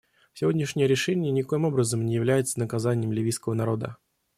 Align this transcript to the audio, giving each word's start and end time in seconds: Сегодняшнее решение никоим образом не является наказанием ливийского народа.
Сегодняшнее 0.33 0.87
решение 0.87 1.31
никоим 1.31 1.63
образом 1.63 2.03
не 2.07 2.15
является 2.15 2.57
наказанием 2.59 3.11
ливийского 3.11 3.53
народа. 3.53 3.97